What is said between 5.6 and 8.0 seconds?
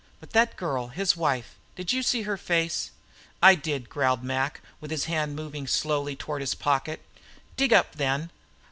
slowly toward his pocket. "Dig up,